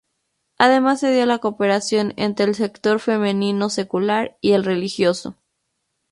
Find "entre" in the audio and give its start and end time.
2.17-2.45